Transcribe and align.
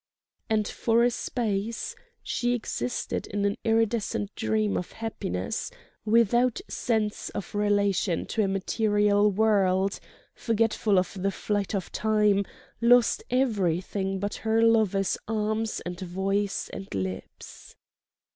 And 0.49 0.67
for 0.67 1.03
a 1.03 1.11
space 1.11 1.95
she 2.23 2.55
existed 2.55 3.27
in 3.27 3.45
an 3.45 3.55
iridescent 3.63 4.33
dream 4.33 4.75
of 4.75 4.93
happiness, 4.93 5.69
without 6.05 6.59
sense 6.67 7.29
of 7.37 7.53
relation 7.53 8.25
to 8.33 8.41
a 8.41 8.47
material 8.47 9.29
world, 9.29 9.99
forgetful 10.33 10.97
of 10.97 11.21
the 11.21 11.29
flight 11.29 11.75
of 11.75 11.91
time, 11.91 12.45
lost 12.81 13.19
to 13.19 13.25
everything 13.35 14.17
but 14.17 14.33
her 14.41 14.63
lover's 14.63 15.19
arms 15.27 15.81
and 15.81 15.99
voice 15.99 16.67
and 16.73 16.95
lips. 16.95 17.75